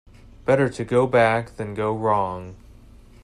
Better 0.45 0.67
to 0.67 0.83
go 0.83 1.05
back 1.05 1.57
than 1.57 1.75
go 1.75 1.95
wrong. 1.95 2.55